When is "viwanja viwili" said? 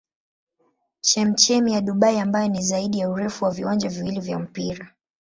3.51-4.19